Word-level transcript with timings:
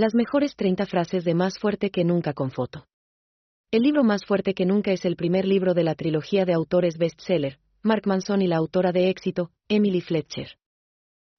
Las 0.00 0.14
mejores 0.14 0.56
30 0.56 0.86
frases 0.86 1.26
de 1.26 1.34
Más 1.34 1.58
fuerte 1.58 1.90
que 1.90 2.04
nunca 2.04 2.32
con 2.32 2.50
foto. 2.50 2.86
El 3.70 3.82
libro 3.82 4.02
Más 4.02 4.24
fuerte 4.24 4.54
que 4.54 4.64
nunca 4.64 4.92
es 4.92 5.04
el 5.04 5.14
primer 5.14 5.44
libro 5.44 5.74
de 5.74 5.84
la 5.84 5.94
trilogía 5.94 6.46
de 6.46 6.54
autores 6.54 6.96
bestseller, 6.96 7.58
Mark 7.82 8.06
Manson 8.06 8.40
y 8.40 8.46
la 8.46 8.56
autora 8.56 8.92
de 8.92 9.10
éxito, 9.10 9.50
Emily 9.68 10.00
Fletcher. 10.00 10.56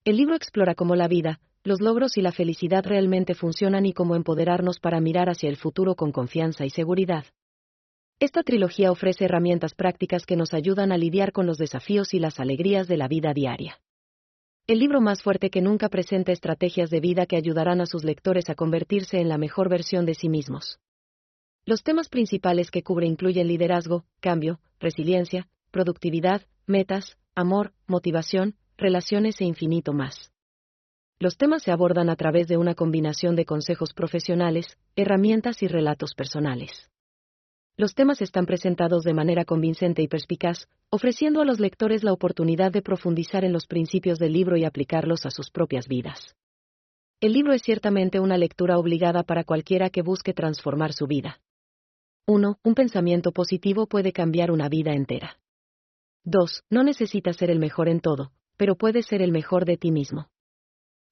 El 0.05 0.17
libro 0.17 0.35
explora 0.35 0.75
cómo 0.75 0.95
la 0.95 1.07
vida, 1.07 1.39
los 1.63 1.81
logros 1.81 2.17
y 2.17 2.21
la 2.21 2.31
felicidad 2.31 2.85
realmente 2.85 3.33
funcionan 3.33 3.87
y 3.87 3.93
cómo 3.93 4.15
empoderarnos 4.15 4.79
para 4.79 5.01
mirar 5.01 5.27
hacia 5.27 5.49
el 5.49 5.57
futuro 5.57 5.95
con 5.95 6.11
confianza 6.11 6.63
y 6.63 6.69
seguridad. 6.69 7.25
Esta 8.19 8.43
trilogía 8.43 8.91
ofrece 8.91 9.25
herramientas 9.25 9.73
prácticas 9.73 10.27
que 10.27 10.35
nos 10.35 10.53
ayudan 10.53 10.91
a 10.91 10.99
lidiar 10.99 11.31
con 11.31 11.47
los 11.47 11.57
desafíos 11.57 12.13
y 12.13 12.19
las 12.19 12.39
alegrías 12.39 12.87
de 12.87 12.97
la 12.97 13.07
vida 13.07 13.33
diaria. 13.33 13.79
El 14.67 14.79
libro 14.79 15.01
más 15.01 15.23
fuerte 15.23 15.49
que 15.49 15.61
nunca 15.61 15.89
presenta 15.89 16.31
estrategias 16.31 16.89
de 16.89 16.99
vida 16.99 17.25
que 17.25 17.35
ayudarán 17.35 17.81
a 17.81 17.85
sus 17.85 18.03
lectores 18.03 18.49
a 18.49 18.55
convertirse 18.55 19.17
en 19.17 19.27
la 19.27 19.37
mejor 19.37 19.69
versión 19.69 20.05
de 20.05 20.13
sí 20.13 20.29
mismos. 20.29 20.79
Los 21.65 21.83
temas 21.83 22.09
principales 22.09 22.71
que 22.71 22.83
cubre 22.83 23.07
incluyen 23.07 23.47
liderazgo, 23.47 24.05
cambio, 24.19 24.59
resiliencia, 24.79 25.47
productividad, 25.71 26.43
metas, 26.67 27.17
amor, 27.35 27.73
motivación, 27.87 28.55
relaciones 28.77 29.41
e 29.41 29.45
infinito 29.45 29.93
más. 29.93 30.31
Los 31.19 31.37
temas 31.37 31.63
se 31.63 31.71
abordan 31.71 32.09
a 32.09 32.15
través 32.15 32.47
de 32.47 32.57
una 32.57 32.75
combinación 32.75 33.35
de 33.35 33.45
consejos 33.45 33.93
profesionales, 33.93 34.77
herramientas 34.95 35.61
y 35.63 35.67
relatos 35.67 36.15
personales. 36.15 36.90
Los 37.77 37.95
temas 37.95 38.21
están 38.21 38.45
presentados 38.45 39.03
de 39.03 39.13
manera 39.13 39.45
convincente 39.45 40.01
y 40.01 40.07
perspicaz, 40.07 40.67
ofreciendo 40.89 41.41
a 41.41 41.45
los 41.45 41.59
lectores 41.59 42.03
la 42.03 42.13
oportunidad 42.13 42.71
de 42.71 42.81
profundizar 42.81 43.45
en 43.45 43.53
los 43.53 43.65
principios 43.65 44.19
del 44.19 44.33
libro 44.33 44.57
y 44.57 44.65
aplicarlos 44.65 45.25
a 45.25 45.31
sus 45.31 45.49
propias 45.51 45.87
vidas. 45.87 46.35
El 47.21 47.33
libro 47.33 47.53
es 47.53 47.61
ciertamente 47.61 48.19
una 48.19 48.37
lectura 48.37 48.77
obligada 48.77 49.23
para 49.23 49.43
cualquiera 49.43 49.89
que 49.89 50.01
busque 50.01 50.33
transformar 50.33 50.91
su 50.91 51.07
vida. 51.07 51.39
1. 52.27 52.59
Un 52.63 52.75
pensamiento 52.75 53.31
positivo 53.31 53.87
puede 53.87 54.11
cambiar 54.11 54.51
una 54.51 54.69
vida 54.69 54.93
entera. 54.93 55.39
2. 56.23 56.63
No 56.69 56.83
necesitas 56.83 57.37
ser 57.37 57.49
el 57.49 57.59
mejor 57.59 57.89
en 57.89 57.99
todo, 57.99 58.31
pero 58.57 58.75
puedes 58.75 59.05
ser 59.05 59.21
el 59.21 59.31
mejor 59.31 59.65
de 59.65 59.77
ti 59.77 59.91
mismo. 59.91 60.29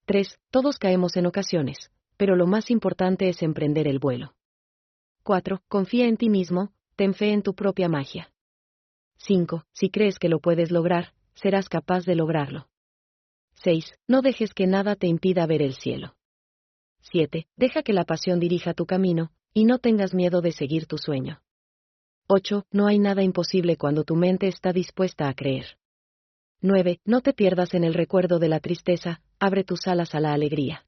3. 0.06 0.38
Todos 0.50 0.78
caemos 0.78 1.16
en 1.16 1.26
ocasiones, 1.26 1.90
pero 2.16 2.36
lo 2.36 2.46
más 2.46 2.70
importante 2.70 3.28
es 3.28 3.42
emprender 3.42 3.88
el 3.88 3.98
vuelo. 3.98 4.34
4. 5.22 5.62
Confía 5.68 6.06
en 6.06 6.16
ti 6.16 6.28
mismo, 6.28 6.72
ten 6.96 7.14
fe 7.14 7.32
en 7.32 7.42
tu 7.42 7.54
propia 7.54 7.88
magia. 7.88 8.32
5. 9.18 9.64
Si 9.72 9.90
crees 9.90 10.18
que 10.18 10.28
lo 10.28 10.40
puedes 10.40 10.70
lograr, 10.70 11.12
serás 11.34 11.68
capaz 11.68 12.04
de 12.04 12.14
lograrlo. 12.14 12.68
6. 13.62 13.94
No 14.08 14.22
dejes 14.22 14.54
que 14.54 14.66
nada 14.66 14.96
te 14.96 15.06
impida 15.06 15.46
ver 15.46 15.62
el 15.62 15.74
cielo. 15.74 16.14
7. 17.02 17.46
Deja 17.56 17.82
que 17.82 17.92
la 17.92 18.04
pasión 18.04 18.40
dirija 18.40 18.74
tu 18.74 18.86
camino, 18.86 19.30
y 19.52 19.64
no 19.64 19.78
tengas 19.78 20.14
miedo 20.14 20.40
de 20.40 20.52
seguir 20.52 20.86
tu 20.86 20.96
sueño. 20.96 21.42
8. 22.28 22.64
No 22.70 22.86
hay 22.86 22.98
nada 22.98 23.22
imposible 23.22 23.76
cuando 23.76 24.04
tu 24.04 24.16
mente 24.16 24.46
está 24.46 24.72
dispuesta 24.72 25.28
a 25.28 25.34
creer. 25.34 25.78
9. 26.62 27.00
No 27.04 27.20
te 27.20 27.32
pierdas 27.32 27.74
en 27.74 27.84
el 27.84 27.94
recuerdo 27.94 28.38
de 28.38 28.48
la 28.48 28.60
tristeza, 28.60 29.22
abre 29.38 29.64
tus 29.64 29.86
alas 29.86 30.14
a 30.14 30.20
la 30.20 30.32
alegría. 30.32 30.86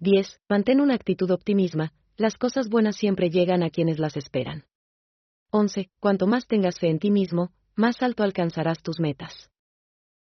10. 0.00 0.40
Mantén 0.48 0.80
una 0.80 0.94
actitud 0.94 1.30
optimista, 1.30 1.92
las 2.18 2.36
cosas 2.36 2.68
buenas 2.68 2.96
siempre 2.96 3.30
llegan 3.30 3.62
a 3.62 3.70
quienes 3.70 4.00
las 4.00 4.16
esperan. 4.16 4.64
11. 5.50 5.88
Cuanto 6.00 6.26
más 6.26 6.48
tengas 6.48 6.78
fe 6.78 6.88
en 6.88 6.98
ti 6.98 7.12
mismo, 7.12 7.52
más 7.76 8.02
alto 8.02 8.24
alcanzarás 8.24 8.82
tus 8.82 8.98
metas. 8.98 9.50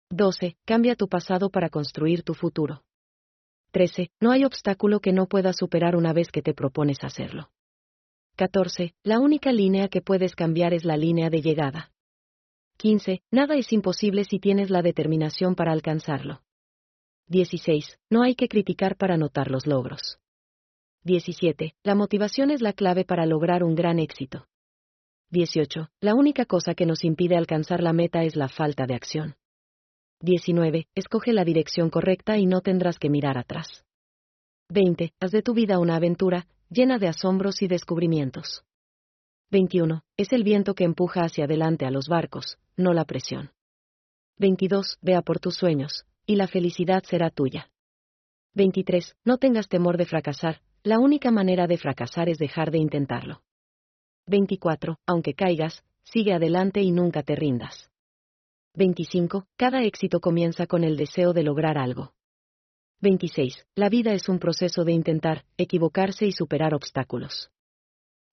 12. 0.10 0.58
Cambia 0.66 0.96
tu 0.96 1.08
pasado 1.08 1.52
para 1.52 1.70
construir 1.70 2.24
tu 2.24 2.34
futuro. 2.34 2.84
13. 3.72 4.10
No 4.20 4.32
hay 4.32 4.44
obstáculo 4.44 5.02
que 5.02 5.14
no 5.14 5.28
puedas 5.28 5.56
superar 5.56 5.96
una 5.96 6.14
vez 6.14 6.32
que 6.32 6.42
te 6.42 6.56
propones 6.56 7.04
hacerlo. 7.04 7.52
14. 8.38 8.96
La 9.04 9.20
única 9.20 9.52
línea 9.52 9.88
que 9.88 10.02
puedes 10.02 10.36
cambiar 10.36 10.74
es 10.74 10.86
la 10.86 10.98
línea 10.98 11.30
de 11.30 11.42
llegada. 11.42 11.92
15. 12.78 13.22
Nada 13.30 13.56
es 13.56 13.72
imposible 13.72 14.26
si 14.26 14.40
tienes 14.40 14.72
la 14.72 14.82
determinación 14.82 15.54
para 15.54 15.72
alcanzarlo. 15.72 16.42
16. 17.28 18.00
No 18.10 18.24
hay 18.24 18.34
que 18.34 18.48
criticar 18.48 18.98
para 18.98 19.16
notar 19.16 19.52
los 19.52 19.68
logros. 19.68 20.20
17. 21.06 21.76
La 21.84 21.96
motivación 21.96 22.50
es 22.50 22.62
la 22.62 22.72
clave 22.72 23.04
para 23.04 23.26
lograr 23.26 23.64
un 23.64 23.76
gran 23.76 24.00
éxito. 24.00 24.48
18. 25.32 25.90
La 26.00 26.16
única 26.16 26.46
cosa 26.46 26.76
que 26.76 26.86
nos 26.86 27.04
impide 27.04 27.36
alcanzar 27.36 27.84
la 27.84 27.92
meta 27.92 28.24
es 28.24 28.38
la 28.38 28.48
falta 28.48 28.86
de 28.86 28.96
acción. 28.96 29.36
19. 30.22 30.88
Escoge 30.96 31.34
la 31.34 31.44
dirección 31.44 31.90
correcta 31.90 32.38
y 32.38 32.46
no 32.46 32.62
tendrás 32.62 33.00
que 33.00 33.10
mirar 33.10 33.38
atrás. 33.38 33.84
20. 34.70 35.14
Haz 35.20 35.32
de 35.32 35.42
tu 35.42 35.54
vida 35.54 35.78
una 35.78 35.98
aventura, 35.98 36.48
llena 36.70 37.00
de 37.00 37.10
asombros 37.10 37.62
y 37.62 37.68
descubrimientos. 37.68 38.64
21. 39.52 40.04
Es 40.16 40.32
el 40.32 40.44
viento 40.44 40.74
que 40.74 40.86
empuja 40.86 41.26
hacia 41.26 41.44
adelante 41.44 41.86
a 41.86 41.92
los 41.92 42.08
barcos, 42.08 42.60
no 42.78 42.94
la 42.94 43.04
presión. 43.04 43.52
22. 44.38 45.00
Vea 45.02 45.22
por 45.22 45.40
tus 45.40 45.56
sueños, 45.56 46.06
y 46.26 46.38
la 46.38 46.48
felicidad 46.48 47.04
será 47.04 47.30
tuya. 47.30 47.73
23. 48.56 49.16
No 49.26 49.38
tengas 49.38 49.68
temor 49.68 49.98
de 49.98 50.06
fracasar, 50.06 50.62
la 50.84 51.00
única 51.00 51.32
manera 51.32 51.66
de 51.66 51.78
fracasar 51.78 52.30
es 52.30 52.38
dejar 52.38 52.70
de 52.70 52.78
intentarlo. 52.78 53.42
24. 54.28 54.98
Aunque 55.08 55.34
caigas, 55.34 55.84
sigue 56.04 56.34
adelante 56.34 56.82
y 56.82 56.92
nunca 56.92 57.24
te 57.24 57.36
rindas. 57.36 57.90
25. 58.76 59.48
Cada 59.56 59.84
éxito 59.84 60.20
comienza 60.20 60.68
con 60.68 60.84
el 60.84 60.98
deseo 60.98 61.34
de 61.34 61.44
lograr 61.44 61.78
algo. 61.78 62.14
26. 63.02 63.66
La 63.76 63.90
vida 63.90 64.14
es 64.14 64.30
un 64.30 64.40
proceso 64.40 64.84
de 64.84 64.94
intentar, 64.94 65.46
equivocarse 65.58 66.26
y 66.26 66.32
superar 66.32 66.76
obstáculos. 66.76 67.50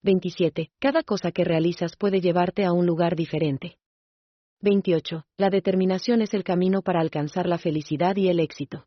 27. 0.03 0.70
Cada 0.78 1.03
cosa 1.03 1.32
que 1.32 1.44
realizas 1.44 1.97
puede 1.97 2.20
llevarte 2.20 2.64
a 2.64 2.72
un 2.72 2.86
lugar 2.86 3.16
diferente. 3.16 3.78
28. 4.60 5.25
La 5.38 5.48
determinación 5.48 6.20
es 6.20 6.34
el 6.34 6.44
camino 6.44 6.82
para 6.82 7.00
alcanzar 7.00 7.47
la 7.47 7.59
felicidad 7.59 8.16
y 8.16 8.28
el 8.28 8.41
éxito. 8.41 8.86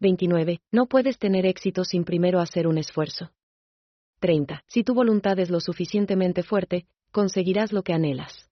29. 0.00 0.60
No 0.70 0.86
puedes 0.86 1.18
tener 1.18 1.46
éxito 1.46 1.84
sin 1.84 2.04
primero 2.04 2.40
hacer 2.40 2.66
un 2.66 2.78
esfuerzo. 2.78 3.30
30. 4.20 4.64
Si 4.66 4.84
tu 4.84 4.94
voluntad 4.94 5.38
es 5.38 5.50
lo 5.50 5.60
suficientemente 5.60 6.42
fuerte, 6.42 6.86
conseguirás 7.10 7.72
lo 7.72 7.82
que 7.82 7.92
anhelas. 7.92 8.48